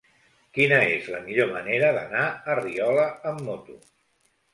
Quina 0.57 0.77
és 0.93 1.09
la 1.15 1.19
millor 1.27 1.51
manera 1.51 1.91
d'anar 1.97 2.23
a 2.53 2.57
Riola 2.61 3.05
amb 3.33 3.45
moto? 3.51 3.77